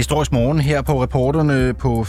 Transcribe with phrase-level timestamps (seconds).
[0.00, 2.02] Historisk morgen her på reporterne på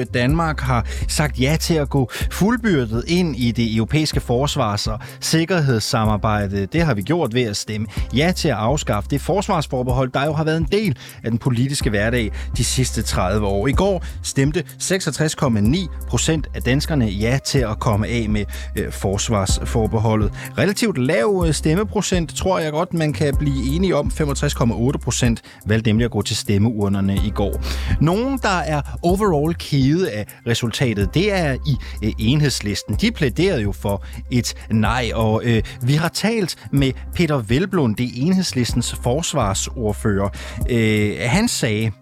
[0.00, 0.04] 24-7.
[0.14, 6.66] Danmark har sagt ja til at gå fuldbyrdet ind i det europæiske forsvars- og sikkerhedssamarbejde.
[6.66, 10.32] Det har vi gjort ved at stemme ja til at afskaffe det forsvarsforbehold, der jo
[10.32, 13.66] har været en del af den politiske hverdag de sidste 30 år.
[13.66, 18.44] I går stemte 66,9 procent af danskerne ja til at komme af med
[18.76, 20.32] øh, forsvarsforbeholdet.
[20.58, 24.12] Relativt lav øh, stemmeprocent tror jeg godt, man kan blive enige om.
[24.20, 27.62] 65,8 procent valgte nemlig at gå til stemme stemmeurnerne i går.
[28.00, 32.94] Nogen, der er overall kede af resultatet, det er i øh, enhedslisten.
[32.94, 38.06] De plæderede jo for et nej, og øh, vi har talt med Peter Velblund, det
[38.06, 40.28] er enhedslistens forsvarsordfører.
[40.70, 41.92] Øh, han sagde,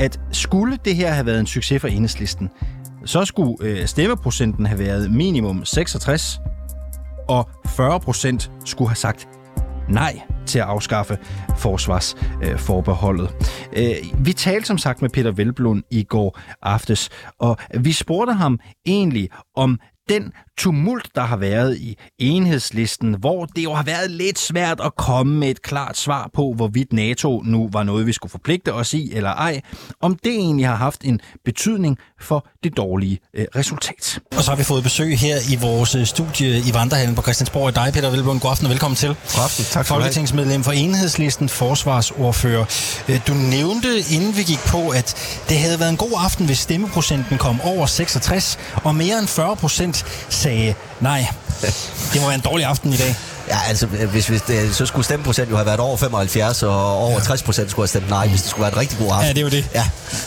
[0.00, 2.50] at skulle det her have været en succes for enhedslisten,
[3.04, 6.38] så skulle øh, stemmeprocenten have været minimum 66,
[7.28, 9.28] og 40 procent skulle have sagt
[9.88, 11.18] nej til at afskaffe
[11.58, 13.34] forsvarsforbeholdet.
[13.76, 18.60] Øh, vi talte som sagt med Peter Velblund i går aftes, og vi spurgte ham
[18.86, 19.78] egentlig om
[20.12, 24.96] den tumult, der har været i enhedslisten, hvor det jo har været lidt svært at
[24.96, 28.94] komme med et klart svar på, hvorvidt NATO nu var noget, vi skulle forpligte os
[28.94, 29.60] i eller ej,
[30.00, 34.20] om det egentlig har haft en betydning for det dårlige øh, resultat.
[34.36, 37.68] Og så har vi fået besøg her i vores øh, studie i Vandrehallen på Christiansborg
[37.68, 38.40] i dig, Peter Velblom.
[38.40, 39.08] God aften og velkommen til.
[39.08, 42.64] God aften, tak for Folketingsmedlem for enhedslisten, forsvarsordfører.
[43.08, 45.16] Øh, du nævnte, inden vi gik på, at
[45.48, 49.56] det havde været en god aften, hvis stemmeprocenten kom over 66, og mere end 40
[49.56, 51.26] procent sagde nej.
[52.12, 53.14] Det må være en dårlig aften i dag.
[53.52, 57.12] Ja, altså, hvis, hvis det, så skulle stemmeprocent jo have været over 75, og over
[57.12, 57.20] ja.
[57.20, 59.26] 60 procent skulle have stemt nej, hvis det skulle være en rigtig god aften.
[59.26, 59.70] Ja, det er jo det.
[59.74, 59.84] Ja,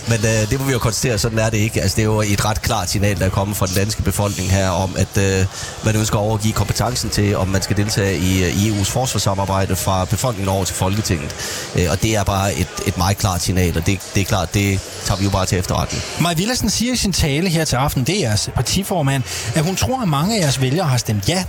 [0.07, 1.81] men øh, det må vi jo konstatere, sådan er det ikke.
[1.81, 4.51] Altså, det er jo et ret klart signal, der er kommet fra den danske befolkning
[4.51, 5.45] her, om at øh,
[5.85, 10.05] man ønsker at overgive kompetencen til, om man skal deltage i, i EU's forsvarssamarbejde fra
[10.05, 11.35] befolkningen over til Folketinget.
[11.75, 14.53] Øh, og det er bare et, et meget klart signal, og det, det er klart,
[14.53, 16.03] det tager vi jo bare til efterretning.
[16.19, 19.23] Maja Villersen siger i sin tale her til aften, det er jeres partiformand,
[19.55, 21.43] at hun tror, at mange af jeres vælgere har stemt ja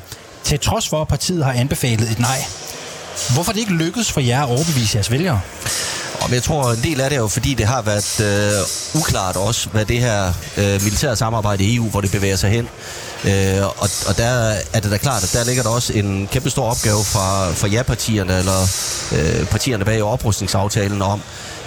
[0.46, 2.44] til trods for, at partiet har anbefalet et nej.
[3.34, 5.40] Hvorfor det ikke lykkedes for jer at overbevise jeres vælgere?
[6.20, 9.36] Og jeg tror, en del af det er jo, fordi det har været øh, uklart
[9.36, 12.68] også, hvad det her øh, militære samarbejde i EU, hvor det bevæger sig hen.
[13.24, 16.50] Øh, og, og der er det da klart, at der ligger der også en kæmpe
[16.50, 18.60] stor opgave fra, fra ja-partierne, eller
[19.12, 21.22] øh, partierne bag oprustningsaftalen om,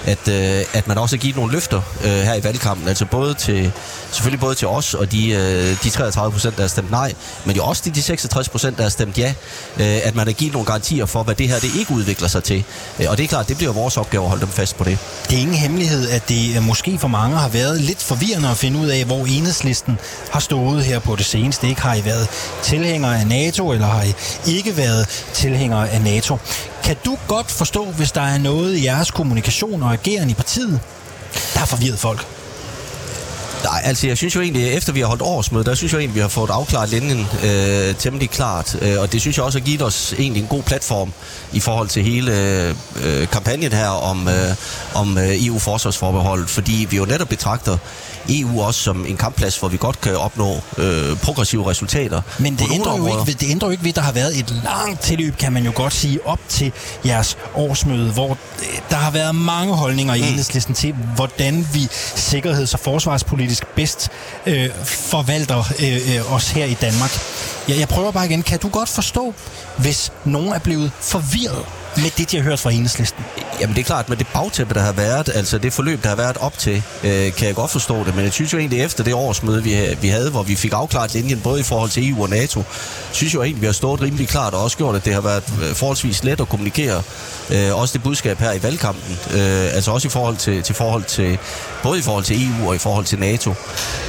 [0.05, 3.33] at, øh, at man også har givet nogle løfter øh, her i valgkampen, altså både
[3.33, 3.71] til,
[4.11, 7.13] selvfølgelig både til os og de, øh, de 33 procent, der har stemt nej,
[7.45, 9.33] men jo også de, de 66 procent, der har stemt ja,
[9.79, 12.43] øh, at man har givet nogle garantier for, hvad det her det ikke udvikler sig
[12.43, 12.63] til.
[12.99, 14.97] Øh, og det er klart, det bliver vores opgave at holde dem fast på det.
[15.29, 18.57] Det er ingen hemmelighed, at det øh, måske for mange har været lidt forvirrende at
[18.57, 19.99] finde ud af, hvor enhedslisten
[20.31, 21.67] har stået her på det seneste.
[21.67, 22.27] Ikke har I været
[22.63, 24.13] tilhængere af NATO, eller har I
[24.45, 26.37] ikke været tilhængere af NATO?
[26.83, 30.79] Kan du godt forstå, hvis der er noget i jeres kommunikation og ageren i partiet,
[31.53, 32.38] der har forvirret folk?
[33.63, 36.15] Nej, altså jeg synes jo egentlig, efter vi har holdt årsmøde, der synes jeg egentlig,
[36.15, 38.77] vi har fået afklaret linjen øh, temmelig klart.
[38.81, 41.13] Øh, og det synes jeg også har givet os egentlig en god platform
[41.53, 42.31] i forhold til hele
[43.03, 44.55] øh, kampagnen her om, øh,
[44.93, 46.49] om øh, EU-forsvarsforbeholdet.
[46.49, 47.77] Fordi vi jo netop betragter
[48.29, 52.21] EU også som en kampplads, hvor vi godt kan opnå øh, progressive resultater.
[52.39, 54.61] Men det ændrer, jo ikke, det ændrer jo ikke ved, at der har været et
[54.63, 56.71] langt tilløb, kan man jo godt sige, op til
[57.05, 60.27] jeres årsmøde, hvor øh, der har været mange holdninger i mm.
[60.27, 62.79] enhedslisten til, hvordan vi sikkerheds- og
[63.49, 64.09] forsvarspolitisk bedst
[64.45, 67.11] øh, forvalter øh, øh, os her i Danmark.
[67.67, 68.43] Jeg, jeg prøver bare igen.
[68.43, 69.33] Kan du godt forstå,
[69.77, 73.25] hvis nogen er blevet forvirret med det, de har hørt fra enhedslisten?
[73.61, 76.15] Jamen det er klart, med det bagtæppe, der har været, altså det forløb, der har
[76.15, 78.15] været op til, øh, kan jeg godt forstå det.
[78.15, 81.13] Men jeg synes jo egentlig, efter det årsmøde, vi, vi havde, hvor vi fik afklaret
[81.13, 82.63] linjen både i forhold til EU og NATO,
[83.11, 85.43] synes jeg egentlig, vi har stået rimelig klart og også gjort, at det har været
[85.63, 87.01] øh, forholdsvis let at kommunikere
[87.49, 89.17] øh, også det budskab her i valgkampen.
[89.31, 91.37] Øh, altså også i forhold til, til forhold til,
[91.83, 93.53] både i forhold til EU og i forhold til NATO.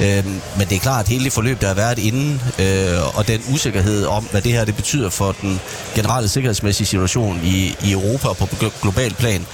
[0.01, 0.25] Øh,
[0.57, 3.41] men det er klart, at hele det forløb, der har været inden, øh, og den
[3.53, 5.59] usikkerhed om, hvad det her det betyder for den
[5.95, 8.47] generelle sikkerhedsmæssige situation i, i Europa og på
[8.81, 9.45] global plan,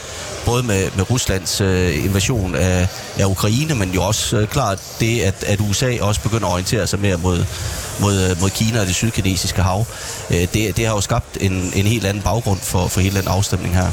[0.46, 2.88] både med, med Ruslands øh, invasion af,
[3.20, 6.88] af Ukraine, men jo også øh, klart det, at, at USA også begynder at orientere
[6.88, 7.46] sig mere mod,
[8.00, 9.86] mod, øh, mod Kina og det sydkinesiske hav.
[10.30, 13.28] Øh, det, det har jo skabt en, en helt anden baggrund for, for hele den
[13.28, 13.92] afstemning her.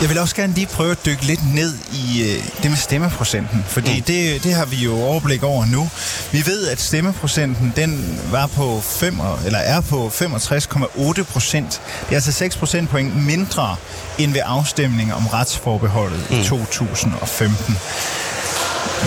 [0.00, 3.64] Jeg vil også gerne lige prøve at dykke lidt ned i øh, det med stemmeprocenten,
[3.66, 4.02] fordi mm.
[4.02, 5.88] det, det har vi jo overblik over nu.
[6.32, 11.80] Vi ved, at stemmeprocenten den var på 5, eller er på 65,8 procent.
[12.00, 13.76] Det er altså 6 procentpoint mindre
[14.18, 16.40] end ved afstemning om retsforbeholdet mm.
[16.40, 17.76] i 2015.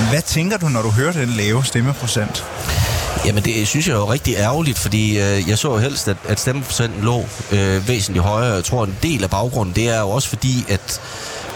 [0.10, 2.46] Hvad tænker du, når du hører den lave stemmeprocent?
[3.26, 6.40] Jamen det synes jeg er rigtig ærgerligt, fordi øh, jeg så jo helst, at, at
[6.40, 8.54] stemmeprocenten lå øh, væsentligt højere.
[8.56, 11.02] Jeg tror, en del af baggrunden, det er jo også fordi, at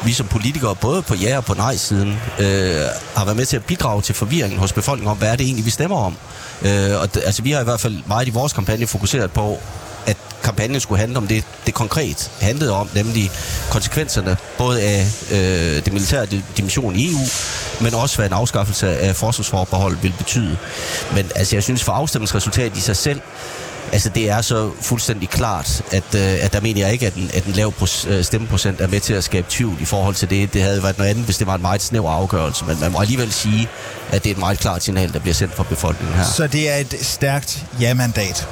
[0.04, 2.10] vi som politikere, både på ja- og på nej-siden,
[2.40, 2.82] øh,
[3.16, 5.66] har været med til at bidrage til forvirringen hos befolkningen om, hvad er det egentlig,
[5.66, 6.16] vi stemmer om.
[6.62, 9.60] Øh, og d- altså, vi har i hvert fald meget i vores kampagne fokuseret på,
[10.44, 13.32] kampagnen skulle handle om det, det konkret handlede om, nemlig
[13.72, 16.28] konsekvenserne både af øh, det militære
[16.58, 17.20] dimension i EU,
[17.82, 20.58] men også hvad en afskaffelse af forsvarsforbehold vil betyde.
[21.16, 23.22] Men altså, jeg synes for afstemningsresultatet i sig selv,
[23.92, 27.32] Altså, det er så fuldstændig klart, at, øh, at der mener jeg ikke, at en,
[27.34, 27.74] at en lav
[28.08, 30.54] øh, stemmeprocent er med til at skabe tvivl i forhold til det.
[30.54, 33.00] Det havde været noget andet, hvis det var en meget snæver afgørelse, men man må
[33.00, 33.70] alligevel sige,
[34.12, 36.26] at det er et meget klart signal, der bliver sendt fra befolkningen her.
[36.26, 38.48] Så det er et stærkt ja-mandat?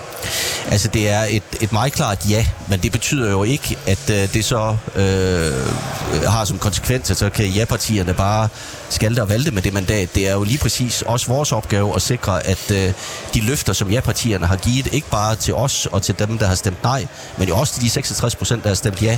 [0.72, 4.34] Altså, det er et, et meget klart ja, men det betyder jo ikke, at øh,
[4.34, 8.48] det så øh, har som konsekvens, at så kan ja-partierne bare
[8.90, 10.16] skalte og valte med det mandat.
[10.16, 12.94] Det er jo lige præcis også vores opgave at sikre, at øh,
[13.34, 16.56] de løfter, som ja-partierne har givet, ikke bare til os og til dem, der har
[16.56, 17.08] stemt nej,
[17.38, 19.18] men jo også til de 66 procent, der har stemt ja,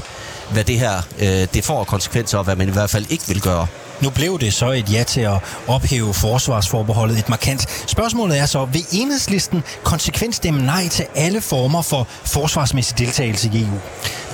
[0.51, 3.41] hvad det her øh, det får konsekvenser, og hvad man i hvert fald ikke vil
[3.41, 3.68] gøre.
[4.01, 7.65] Nu blev det så et ja til at ophæve forsvarsforbeholdet et markant.
[7.88, 13.62] Spørgsmålet er så, vil enhedslisten konsekvent stemme nej til alle former for forsvarsmæssig deltagelse i
[13.62, 13.80] EU?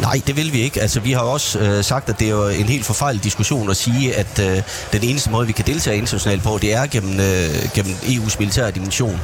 [0.01, 0.81] Nej, det vil vi ikke.
[0.81, 3.77] Altså, vi har også øh, sagt, at det er jo en helt forfejlet diskussion at
[3.77, 4.61] sige, at øh,
[4.91, 8.71] den eneste måde, vi kan deltage internationalt på, det er gennem, øh, gennem EU's militære
[8.71, 9.19] dimension.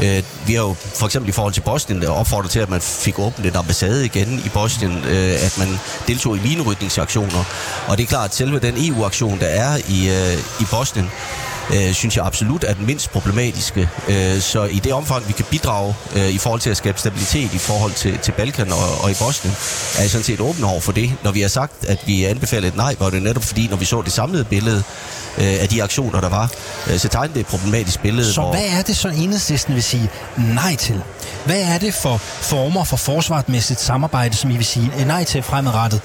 [0.00, 3.18] Øh, vi har jo for eksempel i forhold til Bosnien opfordret til, at man fik
[3.18, 5.68] åbnet en ambassade igen i Bosnien, øh, at man
[6.06, 7.44] deltog i minerydningsaktioner.
[7.88, 11.10] Og det er klart, at selve den EU-aktion, der er i, øh, i Bosnien,
[11.74, 13.88] øh, synes jeg absolut er den mindst problematiske.
[14.08, 17.54] Øh, så i det omfang, vi kan bidrage øh, i forhold til at skabe stabilitet
[17.54, 19.56] i forhold til, til Balkan og, og i Bosnien,
[19.98, 21.12] er jeg sådan set åben over for det.
[21.24, 23.84] Når vi har sagt, at vi anbefaler et nej, var det netop fordi, når vi
[23.84, 24.82] så det samlede billede
[25.38, 26.52] øh, af de aktioner, der var,
[26.90, 28.32] øh, så tegnede det et problematisk billede.
[28.32, 28.50] Så hvor...
[28.50, 31.02] hvad er det så enhedslisten vil sige nej til?
[31.44, 36.00] Hvad er det for former for forsvarsmæssigt samarbejde, som I vil sige nej til fremadrettet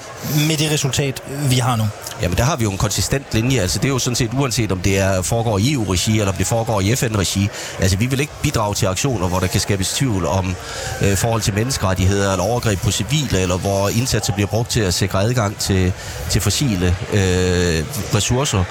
[0.48, 1.84] med det resultat, vi har nu?
[2.22, 3.60] Jamen, der har vi jo en konsistent linje.
[3.60, 6.38] Altså, det er jo sådan set uanset, om det er, foregår i EU-regi, eller om
[6.38, 7.48] det foregår i FN-regi.
[7.80, 10.54] Altså, vi vil ikke bidrage til aktioner, hvor der kan skabes tvivl om
[11.02, 14.94] øh, forhold til menneskerettigheder, eller overgreb på civile, eller hvor indsatser bliver brugt til at
[14.94, 15.92] sikre adgang til,
[16.30, 17.84] til fossile øh,
[18.14, 18.64] ressourcer.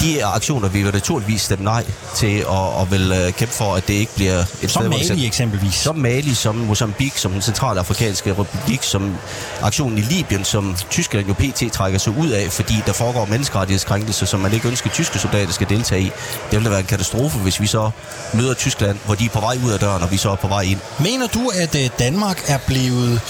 [0.00, 1.84] De aktioner vi vil naturligvis stemme nej
[2.16, 5.26] til, og, og vil øh, kæmpe for, at det ikke bliver et som sted, Mali
[5.26, 5.79] eksempelvis.
[5.80, 9.16] Som Mali, som Mozambique, som den centralafrikanske republik, som
[9.62, 11.72] aktionen i Libyen, som Tyskland jo pt.
[11.72, 15.52] trækker sig ud af, fordi der foregår menneskerettighedskrænkelser, som man ikke ønsker, at tyske soldater
[15.52, 16.10] skal deltage i.
[16.50, 17.90] Det ville være en katastrofe, hvis vi så
[18.34, 20.48] møder Tyskland, hvor de er på vej ud af døren, og vi så er på
[20.48, 20.78] vej ind.
[20.98, 23.20] Mener du, at øh, Danmark er blevet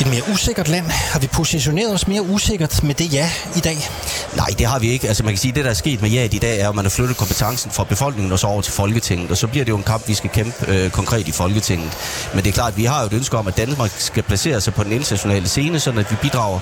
[0.00, 0.86] et mere usikkert land?
[0.86, 3.88] Har vi positioneret os mere usikkert med det ja i dag?
[4.36, 5.08] Nej, det har vi ikke.
[5.08, 6.84] Altså man kan sige, det der er sket med ja i dag er, at man
[6.84, 9.76] har flyttet kompetencen fra befolkningen og så over til Folketinget, og så bliver det jo
[9.76, 11.92] en kamp, vi skal kæmpe øh, konkret i Folketinget.
[12.34, 14.60] Men det er klart, at vi har jo et ønske om, at Danmark skal placere
[14.60, 16.60] sig på den internationale scene, sådan at vi bidrager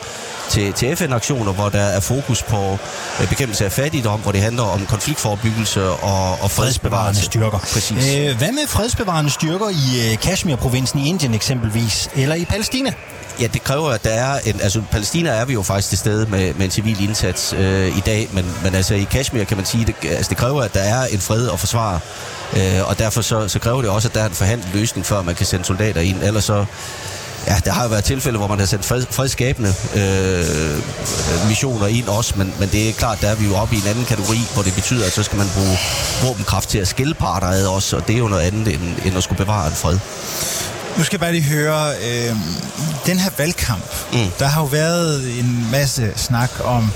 [0.50, 2.78] til, til FN-aktioner, hvor der er fokus på
[3.20, 7.58] øh, bekæmpelse af fattigdom, hvor det handler om konfliktforebyggelse og, og fredsbevarende styrker.
[7.58, 8.16] Præcis.
[8.16, 12.92] Øh, hvad med fredsbevarende styrker i øh, Kashmir-provinsen i Indien eksempelvis, eller i Palæstina?
[13.40, 14.60] Ja, det kræver, at der er en...
[14.60, 18.00] Altså, Palæstina er vi jo faktisk til stede med, med en civil indsats øh, i
[18.00, 20.80] dag, men, men altså i Kashmir kan man sige, det, altså, det kræver, at der
[20.80, 22.00] er en fred at forsvare,
[22.56, 25.22] øh, og derfor så, så kræver det også, at der er en forhandlet løsning, før
[25.22, 26.64] man kan sende soldater ind, ellers så
[27.46, 32.08] Ja, der har jo været tilfælde, hvor man har sendt fred, fredskabende øh, missioner ind
[32.08, 34.38] også, men, men det er klart, der er vi jo oppe i en anden kategori,
[34.54, 35.78] hvor det betyder, at så skal man bruge
[36.22, 39.16] våbenkraft til at skille parter ad også, og det er jo noget andet, end, end
[39.16, 39.98] at skulle bevare en fred.
[40.96, 42.36] Nu skal jeg bare lige høre, øh,
[43.06, 44.30] den her valgkamp, mm.
[44.38, 46.92] der har jo været en masse snak om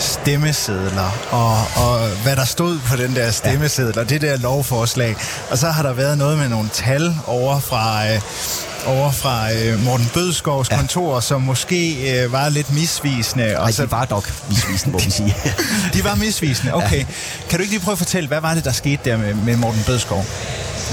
[0.00, 5.16] stemmesedler, og, og hvad der stod på den der stemmeseddel, og det der lovforslag.
[5.50, 8.08] Og så har der været noget med nogle tal over fra...
[8.08, 8.20] Øh,
[8.86, 10.76] over fra øh, Morten Bødskovs ja.
[10.76, 13.56] kontor, som måske øh, var lidt misvisende.
[13.56, 13.82] Og Nej, så...
[13.82, 15.36] de var nok misvisende, må vi sige.
[15.94, 16.98] de var misvisende, okay.
[16.98, 17.04] Ja.
[17.48, 19.56] Kan du ikke lige prøve at fortælle, hvad var det, der skete der med, med
[19.56, 20.26] Morten Bødskov?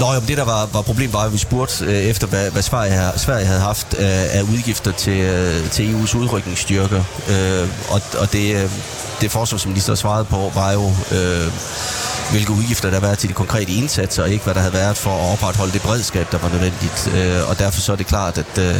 [0.00, 2.62] Nå, jo, det der var, var problemet var, at vi spurgte øh, efter, hvad, hvad
[2.62, 7.04] Sverige, havde, Sverige havde haft øh, af udgifter til, øh, til EU's udrykningsstyrker.
[7.30, 8.70] Øh, og og det, øh,
[9.20, 10.92] det forsvarsminister svarede på, var jo...
[11.12, 11.52] Øh,
[12.30, 14.96] hvilke udgifter der har været til de konkrete indsatser, og ikke hvad der havde været
[14.96, 17.10] for at opretholde det bredskab, der var nødvendigt.
[17.16, 18.76] Øh, og derfor så er det klart, at, øh,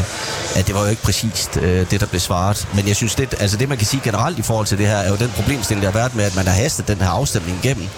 [0.57, 2.69] at det var jo ikke præcist øh, det, der blev svaret.
[2.75, 4.97] Men jeg synes, det, altså det man kan sige generelt i forhold til det her,
[4.97, 7.59] er jo den problemstilling, der har været med, at man har hastet den her afstemning
[7.65, 7.89] igennem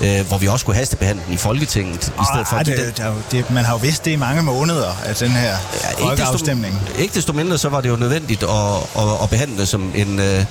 [0.00, 2.08] øh, hvor vi også kunne hastebehandle den i Folketinget.
[2.08, 2.92] I stedet for det, den...
[2.96, 5.56] der, det, man har jo vidst det i mange måneder, at den her
[5.98, 6.74] ja, folkeafstemning.
[6.74, 8.48] Ikke desto, ikke desto mindre, så var det jo nødvendigt at,
[8.96, 10.44] at, at behandle det som en, øh,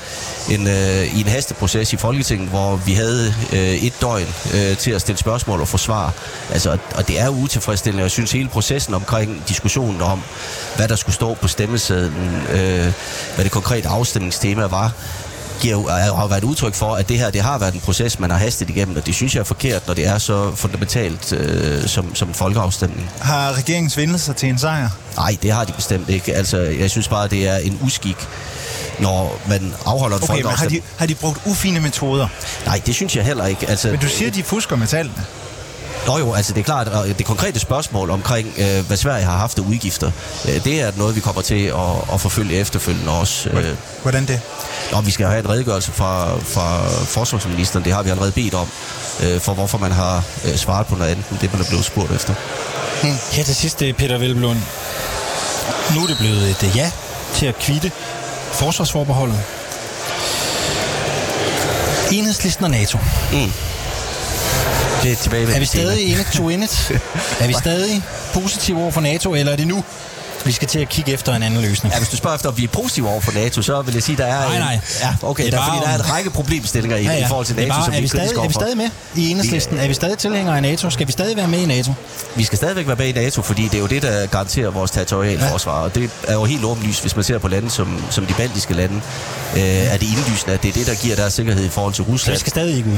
[0.50, 4.92] en, øh, i en hasteproces i Folketinget, hvor vi havde øh, et døgn øh, til
[4.92, 6.14] at stille spørgsmål og få svar.
[6.52, 8.04] Altså, og det er utilfredsstillende.
[8.04, 10.22] Jeg synes, hele processen omkring diskussionen om,
[10.76, 12.94] hvad der skulle stå på stemmesedlen, øh,
[13.36, 14.92] hvad det konkrete afstemningstema var,
[15.60, 18.30] giver, jo- har været udtryk for, at det her det har været en proces, man
[18.32, 21.88] har hastet igennem, og det synes jeg er forkert, når det er så fundamentalt øh,
[21.88, 23.10] som, som en folkeafstemning.
[23.22, 24.90] Har regeringen svindlet sig til en sejr?
[25.18, 26.36] Nej, det har de bestemt ikke.
[26.36, 28.18] Altså, jeg synes bare, det er en uskik,
[29.00, 30.84] når man afholder en Okay, men har de, folkeafstemning.
[30.98, 32.28] har de brugt ufine metoder?
[32.66, 33.70] Nej, det synes jeg heller ikke.
[33.70, 35.24] Altså, Men du siger, de fusker med tallene.
[36.08, 39.38] Nå jo, altså det er klart, og det konkrete spørgsmål omkring, øh, hvad Sverige har
[39.38, 40.12] haft af udgifter,
[40.48, 43.50] øh, det er noget, vi kommer til at, at forfølge efterfølgende også.
[43.50, 44.42] Øh, Hvordan det?
[44.92, 48.68] Nå, vi skal have en redegørelse fra, fra forsvarsministeren, det har vi allerede bedt om,
[49.24, 51.86] øh, for hvorfor man har øh, svaret på noget andet, end det man er blevet
[51.86, 52.34] spurgt efter.
[53.32, 54.58] Her til sidst, Peter Velblund.
[55.96, 56.92] Nu er det blevet et øh, ja
[57.34, 57.92] til at kvitte
[58.52, 59.40] forsvarsforbeholdet.
[62.12, 62.98] Enhedslisten og NATO.
[65.04, 66.92] Det er tilbage Er vi stadig in it to win it?
[67.42, 68.02] Er vi stadig
[68.34, 69.84] positive over for NATO, eller er det nu,
[70.46, 71.94] vi skal til at kigge efter en anden løsning?
[71.94, 74.04] Ja, hvis du spørger efter, om vi er positive over for NATO, så vil jeg
[74.04, 74.46] sige, der er...
[74.46, 74.80] Nej, en- nej.
[75.02, 77.26] Ja, okay, Det er der, er, fordi der er en række problemstillinger i, ja, ja.
[77.26, 79.30] i forhold til NATO, bare, som er, vi er stadig, er vi stadig med i
[79.32, 79.78] enhedslisten?
[79.78, 80.90] Er vi stadig tilhængere af NATO?
[80.90, 81.94] Skal vi stadig være med i NATO?
[82.36, 84.92] Vi skal stadigvæk være med i NATO, fordi det er jo det, der garanterer vores
[84.92, 85.82] territorialforsvar.
[85.84, 88.74] Og det er jo helt åbenlyst, hvis man ser på lande som, som de baltiske
[88.74, 88.96] lande,
[89.56, 92.06] øh, er det indlysende, at det er det, der giver deres sikkerhed i forhold til
[92.06, 92.36] Så Rusland.
[92.36, 92.98] vi skal stadig ikke ud.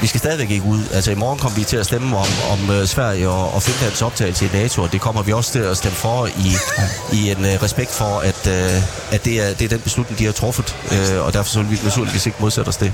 [0.00, 0.80] Vi skal stadigvæk ikke ud.
[0.94, 4.02] Altså i morgen kommer vi til at stemme om, om uh, Sverige og, og Finlands
[4.02, 6.52] optagelse i NATO, og det kommer vi også til at stemme for i,
[7.12, 10.24] i en uh, respekt for, at, uh, at det, er, det er den beslutning, de
[10.24, 12.92] har truffet, uh, og derfor så vil vi naturligvis ikke modsætte os det.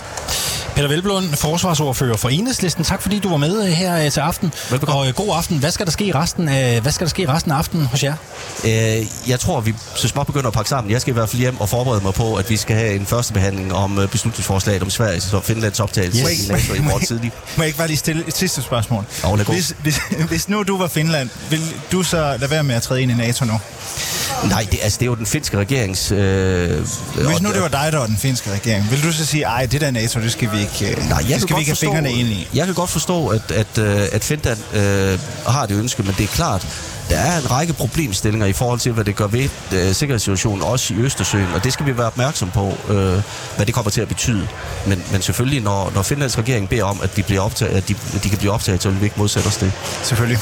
[0.75, 2.85] Peter Velblund, forsvarsordfører for Enhedslisten.
[2.85, 4.53] Tak fordi du var med øh, her øh, til aften.
[4.71, 5.01] Velbekomme.
[5.01, 5.59] Og øh, god aften.
[5.59, 8.15] Hvad skal der ske resten af, hvad skal der ske resten af aftenen hos jer?
[8.65, 8.71] Uh,
[9.31, 10.91] jeg tror, vi så småt begynder at pakke sammen.
[10.91, 13.07] Jeg skal i hvert fald hjem og forberede mig på, at vi skal have en
[13.07, 16.49] første behandling om uh, beslutningsforslaget om Sverige og Finlands optagelse Yes.
[16.49, 17.33] i NATO i morgen tidlig.
[17.57, 19.05] Må jeg ikke bare lige stille et sidste spørgsmål?
[19.25, 21.61] Jo, hvis, hvis, hvis nu du var Finland, vil
[21.93, 23.61] du så lade være med at træde ind i NATO nu?
[24.49, 26.13] Nej, det, altså, det er jo den finske regerings...
[26.13, 26.79] Øh,
[27.15, 29.67] Hvis nu det var dig, der var den finske regering, vil du så sige, ej,
[29.67, 31.71] det der NATO, det skal vi ikke, øh, Nej, jeg det skal vi godt ikke
[31.71, 32.49] have forstå, fingrene ind i?
[32.55, 36.25] Jeg kan godt forstå, at, at, øh, at Finland øh, har det ønske, men det
[36.25, 36.67] er klart,
[37.11, 40.95] der er en række problemstillinger i forhold til, hvad det gør ved øh, sikkerhedssituationen, også
[40.95, 43.23] i Østersøen, og det skal vi være opmærksom på, øh,
[43.57, 44.49] hvad det kommer til at betyde.
[44.87, 47.95] Men, men selvfølgelig, når, når Finlands regering beder om, at, vi bliver optaget, at de,
[48.25, 49.73] de kan blive optaget, så vil vi ikke modsætte os det.
[50.03, 50.39] Selvfølgelig.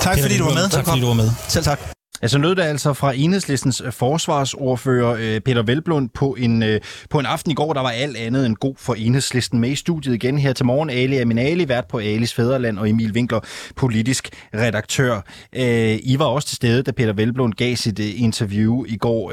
[0.00, 0.68] Tak Peter fordi du var med.
[0.68, 1.30] Tak fordi du var med.
[1.48, 1.99] Selv tak.
[2.22, 7.18] Altså lød det altså fra enhedslistens øh, forsvarsordfører øh, Peter Velblund på en, øh, på
[7.18, 9.60] en aften i går, der var alt andet end god for enhedslisten.
[9.60, 13.12] Med i studiet igen her til morgen, Ali Aminali, vært på Alis Fæderland, og Emil
[13.12, 13.40] Winkler,
[13.76, 15.20] politisk redaktør.
[16.02, 19.32] I var også til stede, da Peter Velblund gav sit interview i går.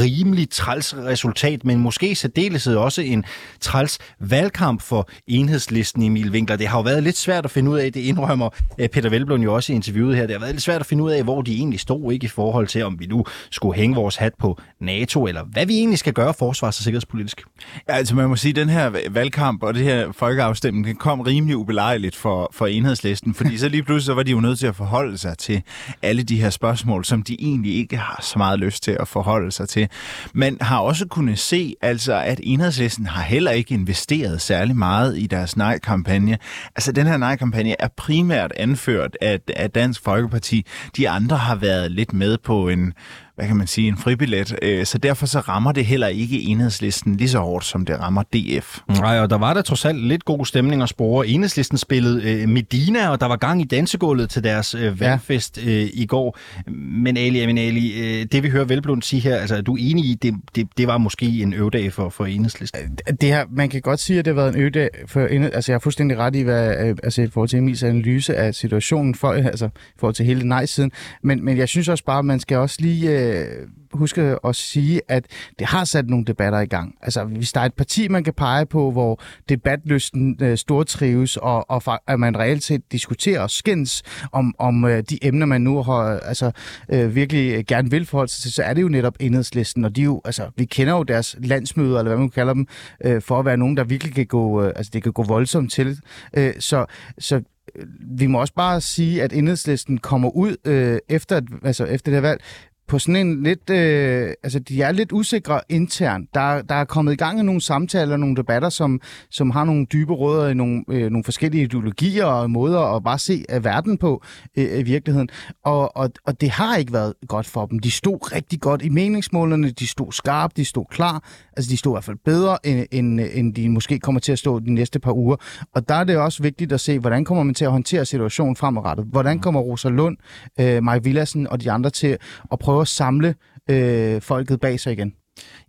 [0.00, 3.24] Rimelig træls resultat, men måske særdeleshed også en
[3.60, 6.56] træls valgkamp for enhedslisten, Emil Winkler.
[6.56, 8.48] Det har jo været lidt svært at finde ud af, det indrømmer
[8.92, 10.26] Peter Velblund jo også i interviewet her.
[10.26, 12.28] Det har været lidt svært at finde ud af, hvor de egentlig stod, ikke i
[12.28, 15.98] forhold til, om vi nu skulle hænge vores hat på NATO, eller hvad vi egentlig
[15.98, 17.42] skal gøre forsvars- og sikkerhedspolitisk.
[17.88, 21.20] Ja, altså man må sige, at den her valgkamp og det her folkeafstemning den kom
[21.20, 24.66] rimelig ubelejligt for, for enhedslisten, fordi så lige pludselig så var de jo nødt til
[24.66, 25.62] at forholde sig til
[26.02, 29.50] alle de her spørgsmål, som de egentlig ikke har så meget lyst til at forholde
[29.50, 29.88] sig til.
[30.34, 35.26] Man har også kunnet se, altså, at enhedslisten har heller ikke investeret særlig meget i
[35.26, 36.38] deres nej-kampagne.
[36.76, 40.66] Altså den her nej-kampagne er primært anført af, af Dansk Folkeparti.
[40.96, 42.94] De andre har været lidt med på en
[43.36, 44.58] hvad kan man sige, en fribillet.
[44.62, 48.22] Øh, Så derfor så rammer det heller ikke enhedslisten lige så hårdt, som det rammer
[48.22, 48.78] DF.
[48.88, 51.26] Nej, og der var der trods alt lidt god stemning at spore.
[51.26, 55.88] Enhedslisten spillede øh, Medina, og der var gang i dansegulvet til deres øh, valgfest øh,
[55.92, 56.38] i går.
[56.70, 60.14] Men Ali Aminali, øh, det vi hører Velblund sige her, altså er du enig i,
[60.14, 62.98] det, det, det var måske en øvdag for, for Enhedslisten?
[63.20, 65.20] det her, man kan godt sige, at det har været en øgedag for
[65.54, 66.68] altså jeg er fuldstændig ret i, hvad,
[67.02, 70.92] altså i forhold til Emils analyse af situationen, for, altså i forhold til hele nej-siden,
[71.22, 75.00] men, men jeg synes også bare, at man skal også lige øh, huske at sige,
[75.08, 75.26] at
[75.58, 76.94] det har sat nogle debatter i gang.
[77.02, 81.70] Altså hvis der er et parti, man kan pege på, hvor debatlysten øh, stortrives, og,
[81.70, 84.02] og at man reelt set diskuterer og skændes
[84.32, 86.50] om, om øh, de emner, man nu har, altså,
[86.88, 89.96] øh, virkelig øh, gerne vil forholde sig til, så er det jo netop enhedslisten, og
[89.96, 92.66] de jo, altså, vi kender jo deres landsmøder, eller hvad man kalder dem,
[93.04, 95.72] øh, for at være nogen, der virkelig kan gå, øh, altså det kan gå voldsomt
[95.72, 95.98] til.
[96.36, 96.86] Øh, så,
[97.18, 97.36] så
[97.76, 97.86] øh,
[98.18, 102.28] vi må også bare sige, at enhedslisten kommer ud øh, efter, altså efter det her
[102.28, 102.40] valg,
[102.88, 106.34] på sådan en lidt, øh, altså de er lidt usikre internt.
[106.34, 109.86] Der, der er kommet i gang i nogle samtaler, nogle debatter, som, som har nogle
[109.92, 113.98] dybe rødder i nogle, øh, nogle forskellige ideologier og måder at bare se af verden
[113.98, 114.22] på
[114.56, 115.28] øh, i virkeligheden.
[115.64, 117.78] Og, og, og det har ikke været godt for dem.
[117.78, 121.24] De stod rigtig godt i meningsmålerne, de stod skarpt, de stod klar.
[121.56, 124.38] Altså de stod i hvert fald bedre, end, end, end de måske kommer til at
[124.38, 125.36] stå de næste par uger.
[125.74, 128.56] Og der er det også vigtigt at se, hvordan kommer man til at håndtere situationen
[128.56, 129.06] fremadrettet.
[129.06, 130.16] Hvordan kommer Rosa Lund,
[130.60, 132.16] øh, Maj Villassen og de andre til
[132.52, 133.34] at prøve at samle
[133.70, 135.12] øh, folket bag sig igen?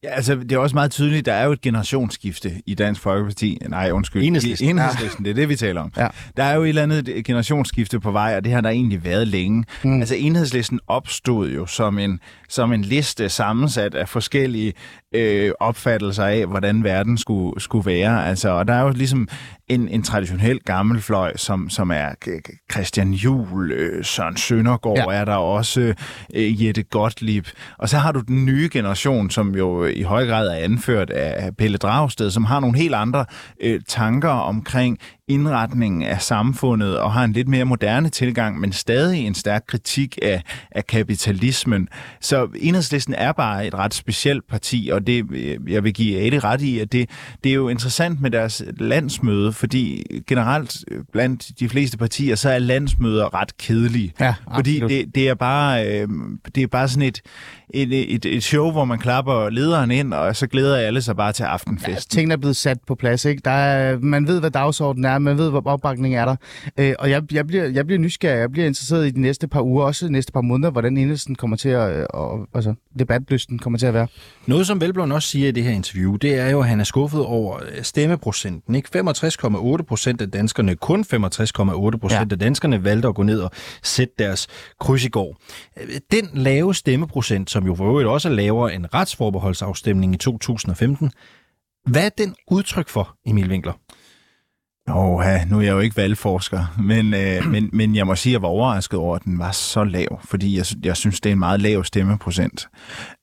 [0.04, 3.58] Ja, altså, det er også meget tydeligt, der er jo et generationsskifte i Dansk Folkeparti.
[3.70, 4.24] Nej, undskyld.
[4.24, 4.70] Enhedslisten.
[4.70, 5.92] Enhedslisten, det er det, vi taler om.
[5.98, 6.08] Ja.
[6.38, 9.28] Der er jo et eller andet generationsskifte på vej, og det har der egentlig været
[9.28, 9.66] længe.
[9.84, 10.00] Mm.
[10.00, 12.20] Altså, Enhedslisten opstod jo som en,
[12.50, 14.74] som en liste sammensat af forskellige
[15.16, 18.28] øh, opfattelser af, hvordan verden skulle, skulle være.
[18.28, 19.28] Altså, og der er jo ligesom
[19.68, 22.10] en, en traditionel gammelfløj, som, som er
[22.72, 25.20] Christian Juhl, øh, Søren Søndergaard, ja.
[25.20, 25.94] er der også
[26.36, 27.48] øh, Jette Gottlieb.
[27.78, 31.58] Og så har du den nye generation, som jo i høj grad er anført af
[31.58, 33.26] Pelle Dragsted, som har nogle helt andre
[33.62, 39.28] øh, tanker omkring indretningen af samfundet og har en lidt mere moderne tilgang, men stadig
[39.28, 41.88] en stærk kritik af, af kapitalismen.
[42.22, 45.26] Så Enhedslisten er bare et ret specielt parti, og det,
[45.68, 47.10] jeg vil give Adi ret i, at det,
[47.44, 50.78] det er jo interessant med deres landsmøde, fordi generelt
[51.12, 54.14] blandt de fleste partier, så er landsmøder ret kedelige.
[54.20, 56.08] Ja, fordi det, det, er bare, øh,
[56.56, 57.22] det er bare sådan et,
[57.74, 61.34] et, et, et show, hvor man klapper lederen ind, og så glæder alle sig bare
[61.34, 62.14] til aftenfest.
[62.14, 63.42] Ja, tingene er blevet sat på plads, ikke?
[63.46, 66.36] Der er, man ved, hvad dagsordenen er, man ved, hvor opbakningen er der.
[66.78, 69.62] Øh, og jeg, jeg, bliver, jeg bliver nysgerrig, jeg bliver interesseret i de næste par
[69.62, 73.60] uger, også de næste par måneder, hvordan enhedslisten kommer til at, øh, og, altså, debatlysten
[73.60, 74.08] kommer til at være.
[74.48, 76.84] Noget, som Velblom også siger i det her interview, det er jo, at han er
[76.84, 78.76] skuffet over øh, stemmeprocenten.
[78.76, 79.00] Ikke?
[79.00, 82.36] 65,8 procent af danskerne, kun 65,8 procent ja.
[82.36, 83.52] af danskerne valgte at gå ned og
[83.84, 84.48] sætte deres
[84.80, 85.38] kryds i går.
[85.82, 91.12] Øh, den lave stemmeprocent, som jo for øvrigt også laver lavere retsforbeholdsafstemning i 2015,
[91.86, 93.74] hvad er den udtryk for, Emil Winkler?
[94.90, 98.34] Åh, nu er jeg jo ikke valgforsker, men, øh, men, men jeg må sige, at
[98.34, 101.34] jeg var overrasket over, at den var så lav, fordi jeg, jeg synes, det er
[101.34, 102.68] en meget lav stemmeprocent.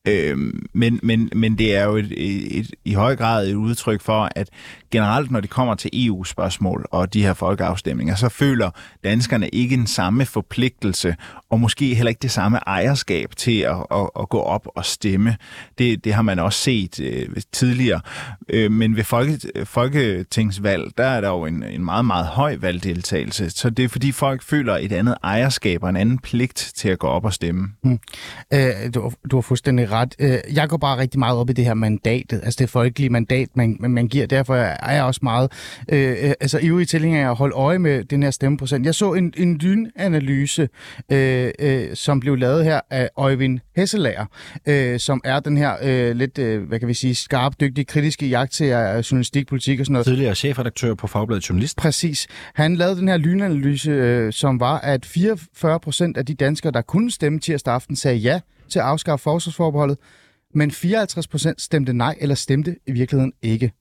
[0.08, 0.38] Øh,
[0.72, 4.28] men, men, men det er jo et, et, et, i høj grad et udtryk for,
[4.36, 4.48] at
[4.90, 8.70] generelt, når det kommer til EU-spørgsmål og de her folkeafstemninger, så føler
[9.04, 11.16] danskerne ikke den samme forpligtelse,
[11.50, 15.36] og måske heller ikke det samme ejerskab til at, at, at gå op og stemme.
[15.78, 18.00] Det, det har man også set øh, tidligere.
[18.48, 23.50] Øh, men ved folke, folketingsvalg, der er der jo en, en meget, meget høj valgdeltagelse.
[23.50, 26.98] Så det er fordi folk føler et andet ejerskab og en anden pligt til at
[26.98, 27.68] gå op og stemme.
[27.82, 27.98] Hmm.
[28.54, 30.14] Øh, du, du har fuldstændig ret.
[30.18, 33.48] Øh, jeg går bare rigtig meget op i det her mandat, altså det folkelige mandat,
[33.54, 34.26] man, man giver.
[34.26, 35.52] Derfor er jeg også meget
[35.88, 38.86] øh, øh altså ivrig tilhænger af at holde øje med den her stemmeprocent.
[38.86, 40.68] Jeg så en, en lynanalyse,
[41.12, 44.26] øh, øh, som blev lavet her af Øjvind Hesselager,
[44.66, 48.26] øh, som er den her øh, lidt, øh, hvad kan vi sige, skarp, dygtig, kritiske
[48.26, 48.66] jagt til
[49.10, 50.06] journalistik, politik og sådan noget.
[50.06, 51.76] Tidligere chefredaktør på Fagbladet Journalist.
[51.76, 52.26] Præcis.
[52.54, 56.82] Han lavede den her lynanalyse, øh, som var, at 44 procent af de danskere, der
[56.82, 59.98] kunne stemme tirsdag aften, sagde ja til at afskaffe forsvarsforbeholdet,
[60.54, 63.72] men 54 procent stemte nej, eller stemte i virkeligheden ikke.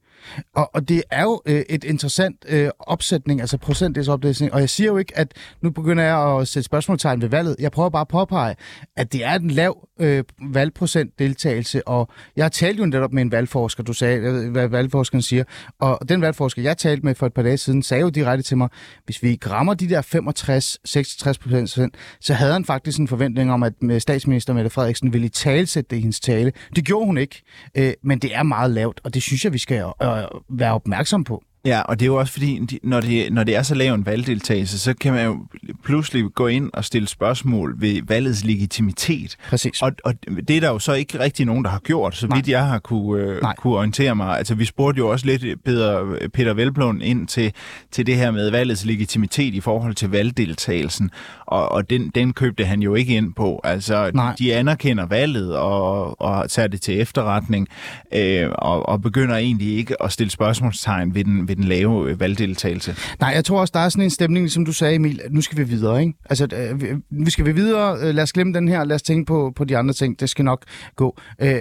[0.56, 4.88] Og, og det er jo øh, et interessant øh, opsætning, altså procentdelsoplæsning, og jeg siger
[4.88, 7.56] jo ikke, at nu begynder jeg at sætte spørgsmålstegn ved valget.
[7.60, 8.56] Jeg prøver bare at påpege,
[8.96, 13.22] at det er en lav øh, valgprocent deltagelse, og jeg har talt jo netop med
[13.22, 15.44] en valgforsker, du sagde, hvad valgforskeren siger,
[15.80, 18.58] og den valgforsker, jeg talte med for et par dage siden, sagde jo direkte til
[18.58, 18.70] mig,
[19.06, 23.74] hvis vi rammer de der 65-66 procent, så havde han faktisk en forventning om, at
[24.00, 26.52] statsminister Mette Frederiksen ville i talsætte det i hendes tale.
[26.76, 27.42] Det gjorde hun ikke,
[27.78, 29.76] øh, men det er meget lavt, og det synes jeg, vi skal
[30.10, 31.44] at være opmærksom på.
[31.70, 34.06] Ja, og det er jo også fordi, når det, når det er så lav en
[34.06, 35.46] valgdeltagelse, så kan man jo
[35.84, 39.38] pludselig gå ind og stille spørgsmål ved valgets legitimitet.
[39.50, 39.82] Præcis.
[39.82, 40.14] Og, og
[40.48, 42.38] det er der jo så ikke rigtig nogen, der har gjort, så Nej.
[42.38, 44.38] vidt jeg har kunne, øh, kunne orientere mig.
[44.38, 47.54] Altså, vi spurgte jo også lidt Peter, Peter Velblom ind til,
[47.92, 51.12] til det her med valgets legitimitet i forhold til valgdeltagelsen,
[51.46, 53.62] og, og den, den købte han jo ikke ind på.
[53.64, 54.36] Altså, Nej.
[54.40, 57.68] de anerkender valget og, og tager det til efterretning,
[58.14, 62.20] øh, og, og begynder egentlig ikke at stille spørgsmålstegn ved den ved den lave øh,
[62.20, 62.96] valgdeltagelse.
[63.20, 65.58] Nej, jeg tror også, der er sådan en stemning, som du sagde, Emil, nu skal
[65.58, 66.02] vi videre.
[66.02, 66.14] Ikke?
[66.30, 69.26] Altså, øh, vi skal vi videre, øh, lad os glemme den her, lad os tænke
[69.26, 70.64] på, på de andre ting, det skal nok
[70.96, 71.18] gå.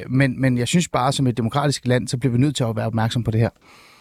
[0.09, 2.77] Men, men jeg synes bare, som et demokratisk land, så bliver vi nødt til at
[2.77, 3.51] være opmærksom på det her.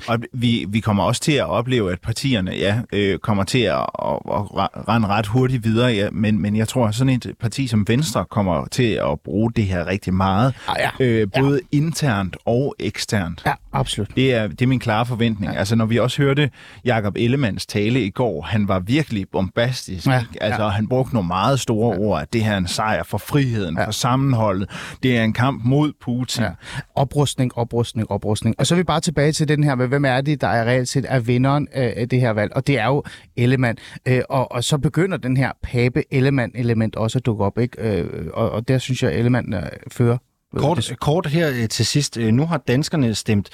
[0.07, 3.77] Og vi, vi kommer også til at opleve, at partierne ja, øh, kommer til at,
[3.77, 7.67] at, at rende ret hurtigt videre, ja, men, men jeg tror, at sådan et parti
[7.67, 11.05] som Venstre kommer til at bruge det her rigtig meget, ah, ja.
[11.05, 11.77] øh, både ja.
[11.77, 13.41] internt og eksternt.
[13.45, 14.09] Ja, absolut.
[14.15, 15.53] Det er, det er min klare forventning.
[15.53, 15.59] Ja.
[15.59, 16.49] Altså, når vi også hørte
[16.85, 20.07] Jakob Ellemanns tale i går, han var virkelig bombastisk.
[20.07, 20.23] Ja.
[20.41, 20.69] Altså, ja.
[20.69, 21.99] han brugte nogle meget store ja.
[21.99, 23.85] ord, at det her er en sejr for friheden, ja.
[23.85, 24.69] for sammenholdet.
[25.03, 26.43] Det er en kamp mod Putin.
[26.43, 26.49] Ja.
[26.95, 28.55] Oprustning, oprustning, oprustning.
[28.59, 30.65] Og så er vi bare tilbage til den her med hvem er det, der er
[30.65, 32.55] reelt set er vinderen af det her valg?
[32.55, 33.03] Og det er jo
[33.35, 33.77] Ellemann.
[34.07, 37.99] Øh, og, og så begynder den her pape Ellemann-element også at dukke op, ikke?
[37.99, 40.17] Øh, og, og der synes jeg, Ellemann øh, fører
[40.55, 42.17] Kort, kort her til sidst.
[42.17, 43.49] Nu har danskerne stemt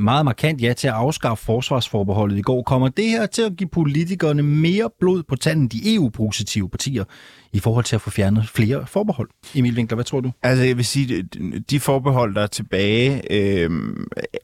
[0.00, 2.62] meget markant ja til at afskaffe forsvarsforbeholdet i går.
[2.62, 7.04] Kommer det her til at give politikerne mere blod på tanden, de EU-positive partier,
[7.52, 9.28] i forhold til at få fjernet flere forbehold?
[9.54, 10.32] Emil Winkler, hvad tror du?
[10.42, 11.22] Altså, jeg vil sige,
[11.70, 13.70] de forbehold, der er tilbage, øh,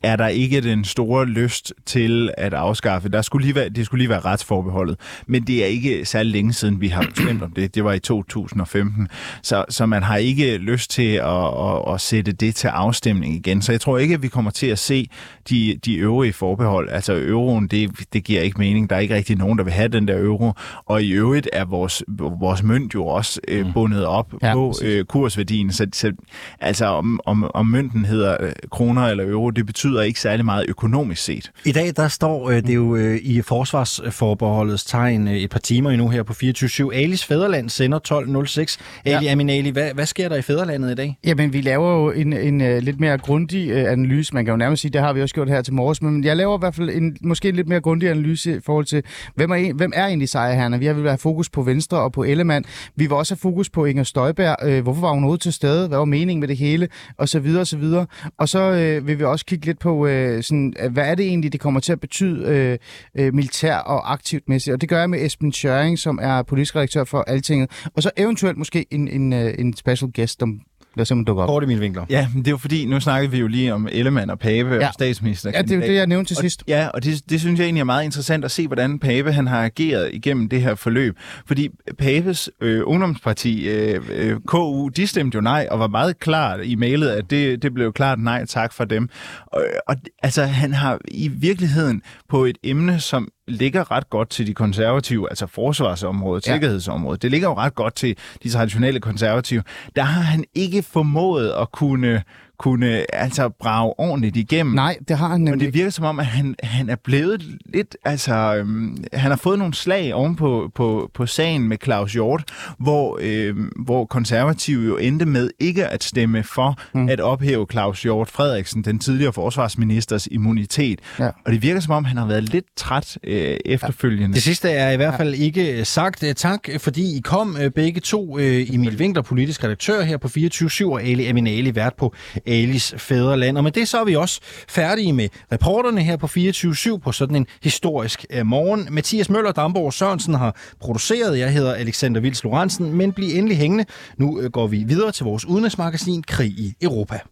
[0.03, 3.09] er der ikke den store lyst til at afskaffe.
[3.09, 6.53] Der skulle lige være, det skulle lige være retsforbeholdet, men det er ikke særlig længe
[6.53, 7.75] siden, vi har bestemt om det.
[7.75, 9.09] Det var i 2015,
[9.43, 13.63] så, så man har ikke lyst til at, at, at sætte det til afstemning igen.
[13.63, 15.11] Så jeg tror ikke, at vi kommer til at se
[15.49, 16.89] de, de øvrige forbehold.
[16.91, 18.91] Altså, euroen, det, det giver ikke mening.
[18.91, 20.53] Der er ikke rigtig nogen, der vil have den der euro,
[20.87, 22.03] og i øvrigt er vores,
[22.41, 24.89] vores mønt jo også øh, bundet op Ja, på præcis.
[24.89, 25.73] øh, kursværdien.
[25.73, 26.13] Så, så
[26.61, 30.65] altså om, om, om mønten hedder øh, kroner eller euro, det betyder ikke særlig meget
[30.69, 31.51] økonomisk set.
[31.65, 35.91] I dag der står øh, det jo øh, i forsvarsforbeholdets tegn øh, et par timer
[35.91, 36.95] endnu her på 24-7.
[36.95, 38.79] Alis Fæderland sender 12.06.
[39.05, 39.33] Ali ja.
[39.33, 41.19] Aminali, hvad, hvad sker der i Fæderlandet i dag?
[41.27, 44.35] Jamen, vi laver jo en, en uh, lidt mere grundig uh, analyse.
[44.35, 46.37] Man kan jo nærmest sige, det har vi også gjort her til morges, men jeg
[46.37, 49.03] laver i hvert fald en måske en lidt mere grundig analyse i forhold til,
[49.35, 50.79] hvem er, en- hvem er egentlig sejrherrerne?
[50.79, 52.65] Vi har vil have fokus på Venstre og på Ellemann.
[52.97, 54.57] Vi vil også have fokus på Inger Støjberg.
[54.63, 55.89] Øh, hvorfor var hun ude til stede?
[55.89, 56.89] Hvad var meningen med det hele?
[57.19, 58.07] Og så videre, og så videre.
[58.39, 61.27] Og så øh, vil vi også kigge lidt på, øh, sådan, øh, hvad er det
[61.27, 62.79] egentlig, det kommer til at betyde øh,
[63.25, 64.75] øh, militær og aktivt mæssigt?
[64.75, 67.71] Og det gør jeg med Esben Schøring, som er politisk redaktør for Altinget.
[67.97, 70.61] Og så eventuelt måske en, en, øh, en special guest, som
[70.99, 71.49] der simpelthen dukker op.
[71.49, 72.05] Kort Emil Winkler.
[72.11, 74.69] Ja, men det er jo fordi, nu snakkede vi jo lige om Ellemann og Pape
[74.69, 74.75] ja.
[74.75, 74.89] Ja.
[74.89, 75.51] og statsminister.
[75.55, 76.65] Ja, det er jo det, jeg nævnte til og, sidst.
[76.69, 79.47] Ja, og det, det synes jeg egentlig er meget interessant at se, hvordan Pape han
[79.47, 81.19] har ageret igennem det her forløb.
[81.47, 86.61] Fordi Papes øh, ungdomsparti, øh, øh, KU, de stemte jo nej, og var meget klart
[86.65, 89.09] i mailet, at det, det blev klart nej tak for dem.
[89.47, 94.47] Og, og altså, han har i virkeligheden på et emne, som ligger ret godt til
[94.47, 96.53] de konservative, altså forsvarsområdet, Ja.
[96.53, 97.23] sikkerhedsområdet.
[97.23, 99.63] Det ligger jo ret godt til de traditionelle konservative.
[99.97, 102.23] Der har han ikke formået at kunne,
[102.59, 104.75] kunne altså brage ordentligt igennem.
[104.75, 107.43] Nej, det har han Men nemlig det virker som om, at han, han er blevet
[107.67, 112.13] lidt, altså, øhm, han har fået nogle slag oven på, på, på sagen med Claus
[112.13, 112.45] Hjort,
[112.79, 117.09] hvor, øhm, hvor konservative jo endte med ikke at stemme for mm.
[117.09, 121.01] at ophæve Claus Hjort Frederiksen, den tidligere forsvarsministers immunitet.
[121.19, 121.29] Ja.
[121.45, 124.35] Og det virker som om, han har været lidt træt øh, efterfølgende.
[124.35, 126.23] Det sidste er i hvert fald ikke øh, sagt.
[126.23, 128.39] Øh, Tak, fordi I kom øh, begge to.
[128.39, 132.15] Øh, Emil Winkler, politisk redaktør her på 24-7, og Ali Aminali, vært på
[132.47, 133.57] Alis fædreland.
[133.57, 137.37] Og med det så er vi også færdige med reporterne her på 24.7 på sådan
[137.37, 138.89] en historisk øh, morgen.
[138.91, 141.39] Mathias Møller Damborg Sørensen har produceret.
[141.39, 143.85] Jeg hedder Alexander Vils Lorentzen, men bliv endelig hængende.
[144.17, 147.21] Nu øh, går vi videre til vores udenrigsmagasin Krig i Europa.